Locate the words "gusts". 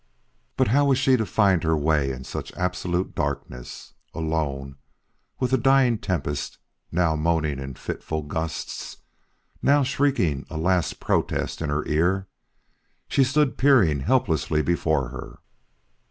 8.23-8.97